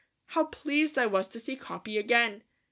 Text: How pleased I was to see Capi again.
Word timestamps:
How 0.29 0.45
pleased 0.45 0.97
I 0.97 1.05
was 1.05 1.27
to 1.27 1.39
see 1.39 1.55
Capi 1.55 1.99
again. 1.99 2.41